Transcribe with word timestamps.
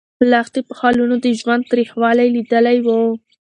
لښتې 0.31 0.61
په 0.67 0.73
خالونو 0.79 1.15
د 1.19 1.27
ژوند 1.39 1.63
تریخوالی 1.71 2.27
لیدلی 2.35 2.77
و. 2.85 2.87